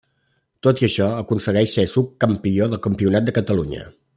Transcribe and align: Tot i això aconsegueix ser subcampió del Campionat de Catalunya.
Tot 0.67 0.81
i 0.83 0.87
això 0.87 1.09
aconsegueix 1.17 1.75
ser 1.79 1.85
subcampió 1.93 2.71
del 2.73 2.83
Campionat 2.87 3.29
de 3.29 3.37
Catalunya. 3.41 3.89